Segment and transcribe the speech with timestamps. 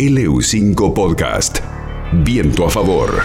[0.00, 1.58] LU5 Podcast.
[2.24, 3.20] Viento a favor.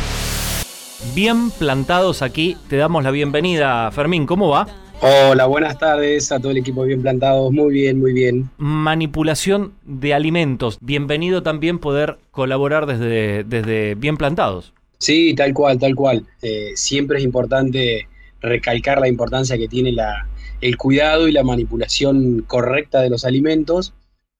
[1.15, 3.89] Bien plantados aquí, te damos la bienvenida.
[3.91, 4.67] Fermín, ¿cómo va?
[4.99, 7.53] Hola, buenas tardes a todo el equipo bien plantados.
[7.53, 8.49] Muy bien, muy bien.
[8.57, 10.77] Manipulación de alimentos.
[10.81, 14.73] Bienvenido también poder colaborar desde, desde Bien Plantados.
[14.97, 16.25] Sí, tal cual, tal cual.
[16.41, 18.09] Eh, siempre es importante
[18.41, 20.27] recalcar la importancia que tiene la,
[20.59, 23.93] el cuidado y la manipulación correcta de los alimentos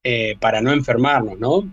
[0.04, 1.64] eh, para no enfermarnos, ¿no?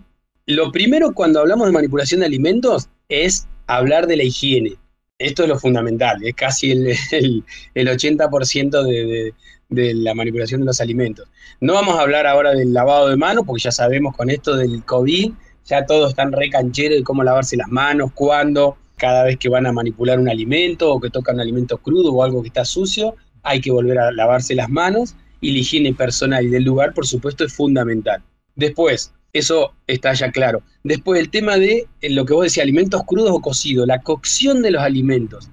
[0.45, 4.75] Lo primero cuando hablamos de manipulación de alimentos es hablar de la higiene.
[5.17, 9.33] Esto es lo fundamental, es casi el, el, 80% de,
[9.69, 11.29] de, la manipulación de los alimentos.
[11.61, 14.83] No vamos a hablar ahora del lavado de manos, porque ya sabemos con esto del
[14.83, 15.31] COVID,
[15.65, 19.65] ya todos están re cancheros de cómo lavarse las manos, cuándo, cada vez que van
[19.65, 23.15] a manipular un alimento o que tocan un alimento crudo o algo que está sucio,
[23.43, 27.07] hay que volver a lavarse las manos y la higiene personal y del lugar, por
[27.07, 28.21] supuesto, es fundamental.
[28.55, 30.61] Después, eso está ya claro.
[30.83, 34.61] Después el tema de eh, lo que vos decías, alimentos crudos o cocidos, la cocción
[34.61, 35.49] de los alimentos.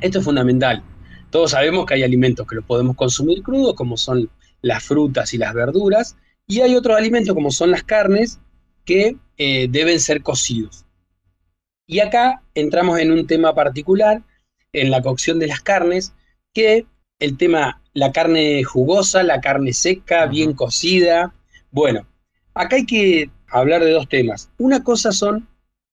[0.00, 0.82] Esto es fundamental.
[1.30, 4.28] Todos sabemos que hay alimentos que los podemos consumir crudos, como son
[4.62, 8.40] las frutas y las verduras, y hay otros alimentos, como son las carnes,
[8.84, 10.84] que eh, deben ser cocidos.
[11.86, 14.22] Y acá entramos en un tema particular,
[14.72, 16.14] en la cocción de las carnes,
[16.52, 16.86] que
[17.18, 21.34] el tema, la carne jugosa, la carne seca, bien cocida.
[21.70, 22.06] Bueno,
[22.58, 24.50] Acá hay que hablar de dos temas.
[24.58, 25.46] Una cosa son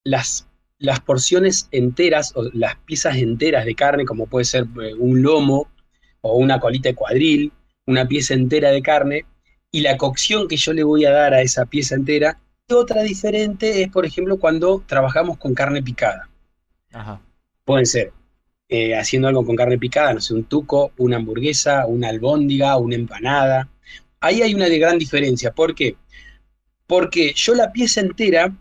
[0.03, 0.47] las,
[0.79, 5.69] las porciones enteras o las piezas enteras de carne, como puede ser eh, un lomo
[6.21, 7.51] o una colita de cuadril,
[7.85, 9.25] una pieza entera de carne,
[9.69, 12.39] y la cocción que yo le voy a dar a esa pieza entera.
[12.67, 16.29] Y otra diferente es, por ejemplo, cuando trabajamos con carne picada.
[16.91, 17.21] Ajá.
[17.63, 18.11] Pueden ser
[18.69, 22.95] eh, haciendo algo con carne picada, no sé, un tuco, una hamburguesa, una albóndiga, una
[22.95, 23.69] empanada.
[24.19, 25.51] Ahí hay una de gran diferencia.
[25.51, 25.95] ¿Por qué?
[26.87, 28.55] Porque yo la pieza entera,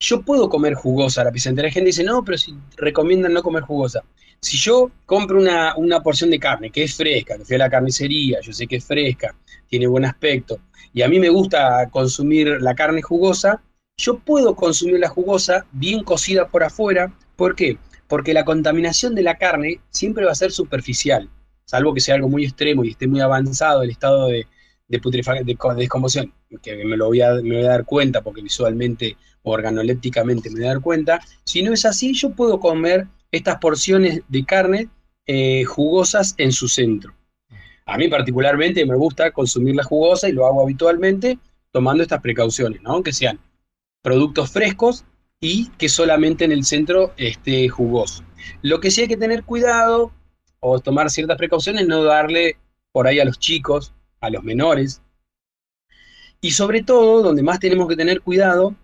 [0.00, 1.66] yo puedo comer jugosa la pieza entera.
[1.66, 4.02] Hay gente dice, no, pero si recomiendan no comer jugosa.
[4.40, 7.70] Si yo compro una, una porción de carne que es fresca, que fui a la
[7.70, 9.34] carnicería, yo sé que es fresca,
[9.68, 10.60] tiene buen aspecto,
[10.92, 13.62] y a mí me gusta consumir la carne jugosa,
[13.96, 17.12] yo puedo consumir la jugosa bien cocida por afuera.
[17.34, 17.78] ¿Por qué?
[18.06, 21.28] Porque la contaminación de la carne siempre va a ser superficial,
[21.64, 24.46] salvo que sea algo muy extremo y esté muy avanzado el estado de,
[24.88, 25.44] de, de,
[25.76, 26.32] descomposición,
[26.62, 30.60] que me lo voy a, me voy a dar cuenta porque visualmente o organolépticamente me
[30.60, 34.88] voy a dar cuenta, si no es así, yo puedo comer estas porciones de carne
[35.26, 37.14] eh, jugosas en su centro.
[37.84, 41.38] A mí particularmente me gusta consumir la jugosa y lo hago habitualmente
[41.70, 43.02] tomando estas precauciones, ¿no?
[43.02, 43.38] Que sean
[44.02, 45.04] productos frescos
[45.40, 48.24] y que solamente en el centro esté jugoso.
[48.62, 50.12] Lo que sí hay que tener cuidado
[50.60, 52.56] o tomar ciertas precauciones, no darle
[52.92, 55.02] por ahí a los chicos a los menores.
[56.40, 58.74] Y sobre todo, donde más tenemos que tener cuidado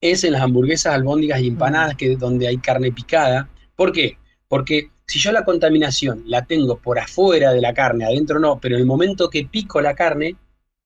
[0.00, 3.50] es en las hamburguesas, albóndigas y empanadas, que donde hay carne picada.
[3.76, 4.18] ¿Por qué?
[4.48, 8.76] Porque si yo la contaminación la tengo por afuera de la carne, adentro no, pero
[8.76, 10.36] en el momento que pico la carne,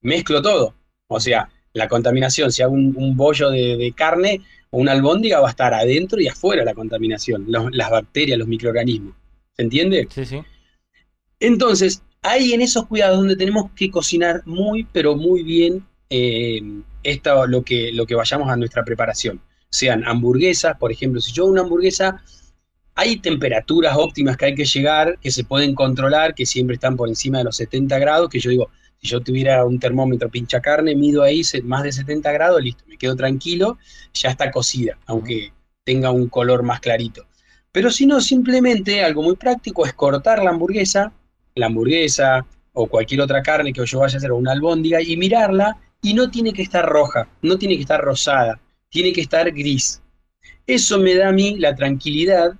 [0.01, 0.75] mezclo todo.
[1.09, 5.51] O sea, la contaminación, si hago un, bollo de, carne o una albóndiga, va a
[5.51, 9.15] estar adentro y afuera la contaminación, las bacterias, los microorganismos.
[9.57, 10.09] ¿Se entiende?
[10.11, 10.41] Sí, sí.
[11.39, 16.61] Entonces, hay en esos cuidados donde tenemos que cocinar muy, pero muy bien eh,
[17.49, 19.43] lo, que, lo que vayamos a nuestra preparación.
[19.69, 22.23] Sean hamburguesas, por ejemplo, si yo una hamburguesa,
[22.95, 27.11] hay temperaturas óptimas que hay que llegar, que se pueden controlar, que siempre están por
[27.11, 28.71] encima de los 70 grados, que yo digo,
[29.03, 32.97] si yo tuviera un termómetro pincha carne, mido ahí más de 70 grados, listo, me
[32.97, 33.77] quedo tranquilo,
[34.15, 35.53] ya está cocida, aunque
[35.85, 37.27] tenga un color más clarito.
[37.71, 41.13] Pero si no, simplemente algo muy práctico es cortar la hamburguesa,
[41.55, 45.17] la hamburguesa o cualquier otra carne que yo vaya a hacer o una albóndiga y
[45.17, 48.61] mirarla y no tiene que estar roja, no tiene que estar rosada,
[48.91, 50.03] tiene que estar gris.
[50.67, 52.53] Eso me da a mí la tranquilidad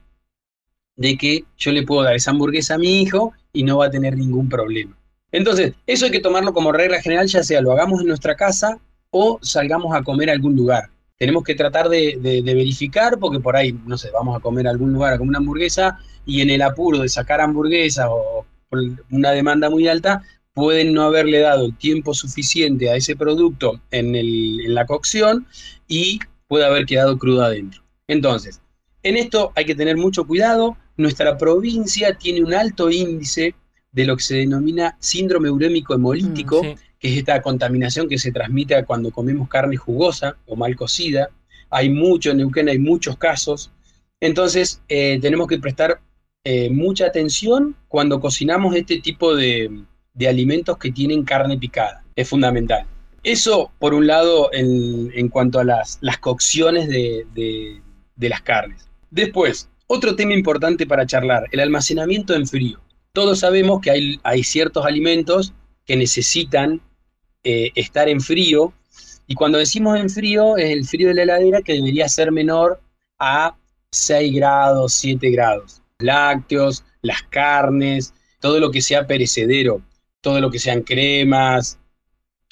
[0.97, 3.91] de que yo le puedo dar esa hamburguesa a mi hijo y no va a
[3.91, 4.97] tener ningún problema.
[5.33, 8.79] Entonces, eso hay que tomarlo como regla general, ya sea lo hagamos en nuestra casa
[9.11, 10.91] o salgamos a comer a algún lugar.
[11.19, 14.71] Tenemos que tratar de, de verificar, porque por ahí, no sé, vamos a comer a
[14.71, 18.47] algún lugar con una hamburguesa y en el apuro de sacar hamburguesa o
[19.11, 20.23] una demanda muy alta,
[20.53, 25.47] pueden no haberle dado el tiempo suficiente a ese producto en, en la cocción
[25.89, 27.83] y puede haber quedado crudo adentro.
[28.07, 28.61] Entonces,
[29.03, 30.77] en esto hay que tener mucho cuidado.
[30.97, 33.55] Nuestra provincia tiene un alto índice
[33.93, 38.33] de lo que se denomina síndrome urémico hemolítico, mm, que es esta contaminación que se
[38.33, 41.31] transmite cuando comemos carne jugosa o mal cocida.
[41.71, 43.71] Hay mucho en Neuquén, hay muchos casos.
[44.21, 46.01] Entonces, eh, tenemos que prestar
[46.45, 49.71] eh, mucha atención cuando cocinamos este tipo de,
[50.29, 52.05] alimentos que tienen carne picada.
[52.15, 52.87] Es fundamental.
[53.23, 57.81] Eso, por un lado, en, cuanto a las, las cocciones de,
[58.19, 58.87] las carnes.
[59.11, 62.81] Después, otro tema importante para charlar, el almacenamiento en frío.
[63.13, 65.55] Todos sabemos que hay, hay ciertos alimentos
[65.87, 66.81] que necesitan
[67.43, 68.75] eh, estar en frío,
[69.27, 72.81] y cuando decimos en frío, es el frío de la heladera que debería ser menor
[73.19, 73.57] a
[73.91, 75.83] 6 grados, 7 grados.
[75.99, 79.83] Lácteos, las carnes, todo lo que sea perecedero,
[80.21, 81.79] todo lo que sean cremas,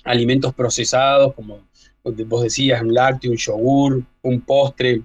[0.04, 1.66] alimentos procesados, como
[2.02, 5.02] vos decías, un lácteo, un yogur, un postre,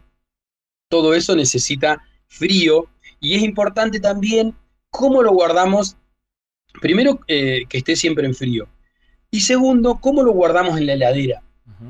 [0.90, 2.88] todo eso necesita frío
[3.20, 4.56] y es importante también
[4.90, 5.98] cómo lo guardamos,
[6.82, 8.68] primero eh, que esté siempre en frío
[9.30, 11.44] y segundo, cómo lo guardamos en la heladera.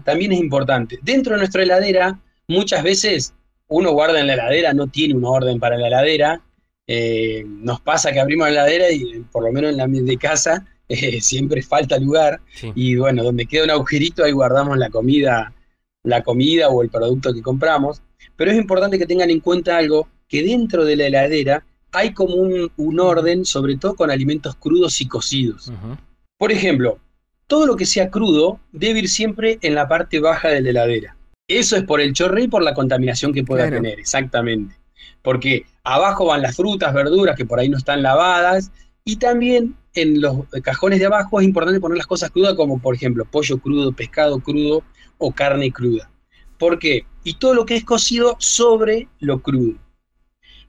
[0.03, 0.99] También es importante.
[1.01, 3.33] Dentro de nuestra heladera, muchas veces
[3.69, 6.41] uno guarda en la heladera, no tiene un orden para la heladera.
[6.87, 10.65] Eh, nos pasa que abrimos la heladera y por lo menos en la de casa
[10.89, 12.39] eh, siempre falta lugar
[12.75, 15.53] y bueno, donde queda un agujerito ahí guardamos la comida,
[16.03, 18.01] la comida o el producto que compramos.
[18.35, 22.35] Pero es importante que tengan en cuenta algo, que dentro de la heladera hay como
[22.35, 25.71] un, orden, sobre todo con alimentos crudos y cocidos.
[26.37, 26.99] Por ejemplo,
[27.47, 31.16] todo lo que sea crudo debe ir siempre en la parte baja de la heladera.
[31.47, 34.75] Eso es por el chorre y por la contaminación que pueda tener, exactamente.
[35.21, 38.71] Porque abajo van las frutas, verduras que por ahí no están lavadas
[39.03, 42.93] y también en los cajones de abajo es importante poner las cosas crudas como por
[42.93, 44.83] ejemplo pollo crudo, pescado crudo
[45.17, 46.09] o carne cruda.
[46.57, 47.05] ¿Por qué?
[47.23, 49.77] Y todo lo que es cocido sobre lo crudo.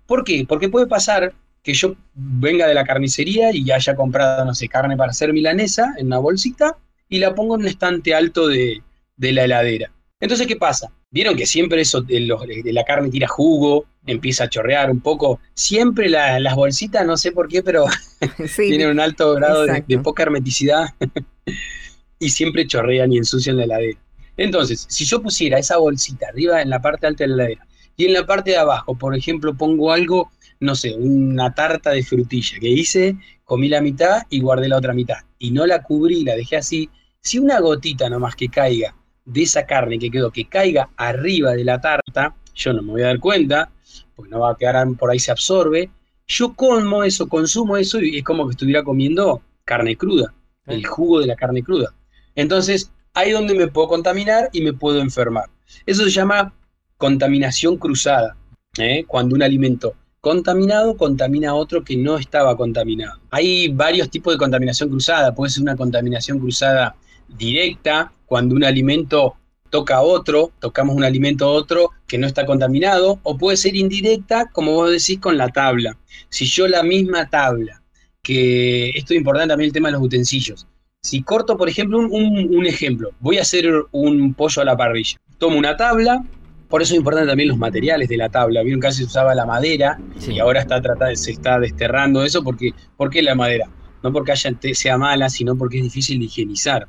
[0.07, 0.45] ¿Por qué?
[0.49, 4.97] Porque puede pasar que yo venga de la carnicería y haya comprado, no sé, carne
[4.97, 6.77] para hacer milanesa en una bolsita
[7.09, 8.83] y la pongo en un estante alto de,
[9.19, 9.93] la heladera.
[10.21, 10.93] Entonces, ¿qué pasa?
[11.11, 15.41] Vieron que siempre eso de, la carne tira jugo, empieza a chorrear un poco.
[15.55, 17.85] Siempre las bolsitas, no sé por qué, pero
[18.57, 20.87] tienen un alto grado de, de, poca hermeticidad
[22.19, 23.99] y siempre chorrean y ensucian la heladera.
[24.37, 27.67] Entonces, si yo pusiera esa bolsita arriba en la parte alta de la heladera
[27.97, 30.31] y en la parte de abajo, por ejemplo, pongo algo
[30.61, 34.93] no sé, una tarta de frutilla que hice, comí la mitad y guardé la otra
[34.93, 35.19] mitad.
[35.39, 36.91] Y no la cubrí, la dejé así.
[37.21, 38.95] Si una gotita nomás que caiga
[39.29, 43.03] de esa carne que quedó, que caiga arriba de la tarta, yo no me voy
[43.03, 43.71] a dar cuenta,
[44.17, 45.91] porque no va a quedar por ahí se absorbe.
[46.27, 50.33] Yo como eso, consumo eso y es como que estuviera comiendo carne cruda,
[50.67, 51.95] el jugo de la carne cruda.
[52.35, 55.51] Entonces, ahí es donde me puedo contaminar y me puedo enfermar.
[55.85, 56.55] Eso se llama
[56.97, 58.37] contaminación cruzada.
[58.79, 59.05] ¿eh?
[59.07, 63.21] Cuando un alimento contaminado contamina a otro que no estaba contaminado.
[63.31, 65.35] Hay varios tipos de contaminación cruzada.
[65.35, 66.97] Puede ser una contaminación cruzada
[67.29, 69.35] directa, cuando un alimento
[69.71, 73.77] toca a otro, tocamos un alimento a otro que no está contaminado, o puede ser
[73.77, 75.97] indirecta, como vos decís, con la tabla.
[76.31, 77.83] Si yo la misma tabla,
[78.23, 80.67] que esto es importante también el tema de los utensilios.
[81.03, 85.19] Si corto, por ejemplo, un, un ejemplo, voy a hacer un pollo a la parrilla.
[85.39, 86.25] Tomo una tabla,
[86.69, 88.63] por eso es importante también los materiales de la tabla.
[88.63, 89.99] Vieron que se usaba la madera
[90.29, 92.43] y ahora está tratando, se está desterrando eso.
[92.43, 93.71] Porque, ¿Por qué la madera?
[94.03, 96.87] No porque haya, sea mala, sino porque es difícil de higienizar.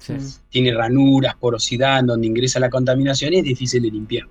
[0.50, 4.28] Tiene ranuras, porosidad, donde ingresa la contaminación y es difícil de limpiar.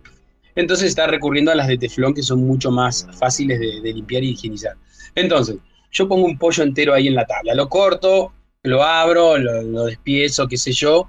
[0.54, 4.30] Entonces está recurriendo a las de teflón que son mucho más fáciles de, limpiar y
[4.30, 4.76] higienizar.
[5.14, 5.56] Entonces,
[5.90, 8.32] yo pongo un pollo entero ahí en la tabla, lo corto,
[8.62, 11.06] lo abro, lo, lo despiezo, qué sé yo,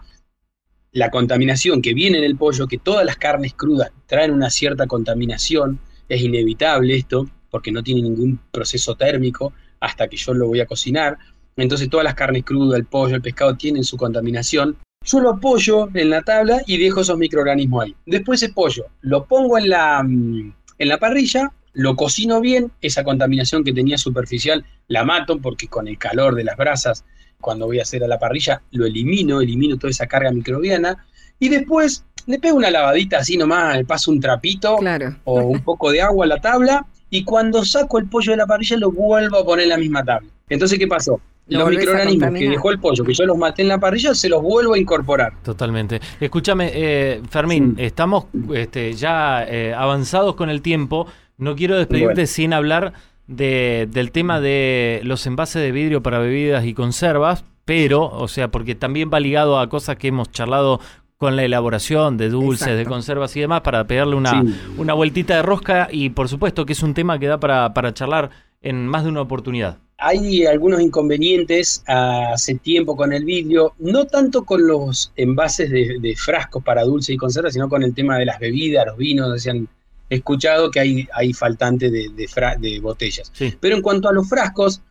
[0.92, 4.88] la contaminación que viene en el pollo, que todas las carnes crudas traen una cierta
[4.88, 10.60] contaminación, es inevitable esto, porque no tiene ningún proceso térmico hasta que yo lo voy
[10.60, 11.18] a cocinar.
[11.58, 14.78] Entonces todas las carnes crudas, el pollo, el pescado tienen su contaminación.
[15.04, 17.96] Yo lo apoyo en la tabla y dejo esos microorganismos ahí.
[18.06, 23.04] Después ese pollo lo pongo en la, mm, en la parrilla, lo cocino bien, esa
[23.04, 27.06] contaminación que tenía superficial la mato porque con el calor de las brasas
[27.40, 31.06] cuando voy a hacer a la parrilla, lo elimino, elimino toda esa carga microbiana
[31.40, 34.78] y después le pego una lavadita así nomás, le paso un trapito
[35.24, 38.46] o un poco de agua a la tabla y cuando saco el pollo de la
[38.46, 40.30] parrilla lo vuelvo a poner en la misma tabla.
[40.50, 41.20] Entonces, ¿qué pasó?
[41.50, 44.42] Los microorganismos que dejó el pollo, que yo los maté en la parrilla, se los
[44.42, 45.34] vuelvo a incorporar.
[45.44, 46.00] Totalmente.
[46.20, 51.08] Escúchame, eh, Fermín, estamos este, ya eh, avanzados con el tiempo.
[51.38, 52.94] No quiero despedirte sin hablar
[53.28, 58.50] de, del tema de los envases de vidrio para bebidas y conservas, pero, o sea,
[58.50, 60.80] porque también va ligado a cosas que hemos charlado
[61.18, 64.42] con la elaboración de dulces, de conservas y demás, para pegarle una,
[64.78, 67.94] una vueltita de rosca y por supuesto que es un tema que da para, para
[67.94, 68.30] charlar
[68.62, 69.80] en más de una oportunidad.
[70.00, 76.16] Hay algunos inconvenientes hace tiempo con el vidrio, no tanto con los envases de, de
[76.16, 79.68] frascos para dulces y conservas, sino con el tema de las bebidas, los vinos, decían
[80.10, 83.32] he escuchado que hay, hay faltante de, de, botellas.
[83.60, 84.82] Pero en cuanto a los frascos,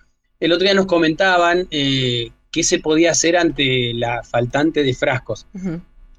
[0.40, 5.46] el otro día nos comentaban eh, qué se podía hacer ante la faltante de frascos.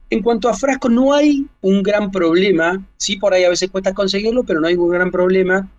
[0.10, 3.94] En cuanto a frascos, no hay un gran problema, sí por ahí a veces cuesta
[3.94, 5.70] conseguirlo, pero no hay un gran problema.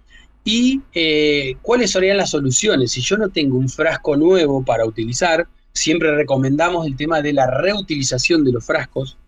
[0.44, 2.92] ¿Y eh, cuáles serían las soluciones?
[2.92, 7.46] Si yo no tengo un frasco nuevo para utilizar, siempre recomendamos el tema de la
[7.46, 9.18] reutilización de los frascos.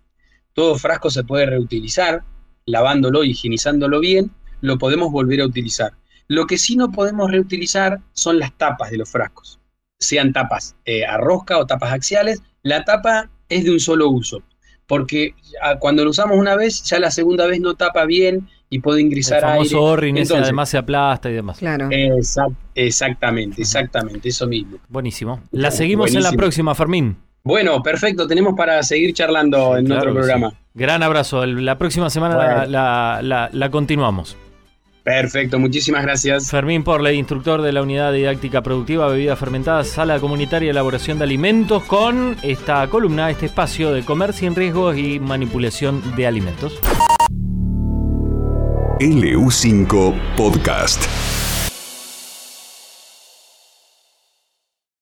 [0.54, 2.24] Todo frasco se puede reutilizar,
[2.66, 5.92] lavándolo, higienizándolo bien, lo podemos volver a utilizar.
[6.28, 9.60] Lo que sí no podemos reutilizar son las tapas de los frascos,
[9.98, 12.42] sean tapas eh, a rosca o tapas axiales.
[12.62, 14.42] La tapa es de un solo uso
[14.92, 15.34] porque
[15.78, 19.36] cuando lo usamos una vez, ya la segunda vez no tapa bien y puede ingresar
[19.36, 20.24] El famoso aire.
[20.34, 21.58] además se aplasta y demás.
[21.58, 21.90] Claro.
[22.74, 24.78] exactamente, exactamente, eso mismo.
[24.88, 25.42] Buenísimo.
[25.50, 27.16] La seguimos en la próxima, Fermín.
[27.44, 30.54] Bueno, perfecto, tenemos para seguir charlando en otro programa.
[30.72, 34.38] Gran abrazo, la próxima semana la continuamos.
[35.02, 36.48] Perfecto, muchísimas gracias.
[36.50, 41.24] Fermín Porley, instructor de la Unidad Didáctica Productiva Bebidas Fermentadas, Sala Comunitaria de Elaboración de
[41.24, 46.78] Alimentos, con esta columna, este espacio de comer sin riesgos y manipulación de alimentos.
[49.02, 51.21] LU5 Podcast.